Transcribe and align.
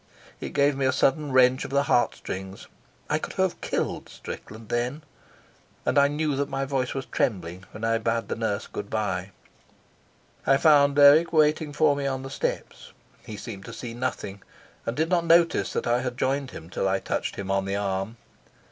It 0.39 0.53
gave 0.53 0.75
me 0.75 0.87
a 0.87 0.91
sudden 0.91 1.31
wrench 1.31 1.63
of 1.63 1.69
the 1.69 1.83
heart 1.83 2.15
strings. 2.15 2.65
I 3.07 3.19
could 3.19 3.33
have 3.33 3.61
killed 3.61 4.09
Strickland 4.09 4.69
then, 4.69 5.03
and 5.85 5.95
I 5.99 6.07
knew 6.07 6.35
that 6.37 6.49
my 6.49 6.65
voice 6.65 6.95
was 6.95 7.05
trembling 7.05 7.65
when 7.69 7.83
I 7.83 7.99
bade 7.99 8.27
the 8.27 8.35
nurse 8.35 8.65
good 8.65 8.89
bye. 8.89 9.29
I 10.47 10.57
found 10.57 10.95
Dirk 10.95 11.31
waiting 11.31 11.71
for 11.71 11.95
me 11.95 12.07
on 12.07 12.23
the 12.23 12.31
steps. 12.31 12.93
He 13.27 13.37
seemed 13.37 13.65
to 13.65 13.73
see 13.73 13.93
nothing, 13.93 14.41
and 14.87 14.97
did 14.97 15.09
not 15.09 15.23
notice 15.23 15.71
that 15.73 15.85
I 15.85 16.01
had 16.01 16.17
joined 16.17 16.49
him 16.49 16.71
till 16.71 16.87
I 16.87 16.97
touched 16.97 17.35
him 17.35 17.51
on 17.51 17.65
the 17.65 17.75
arm. 17.75 18.17